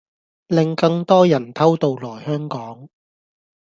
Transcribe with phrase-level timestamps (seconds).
[0.47, 2.89] 令更多人偷渡來香港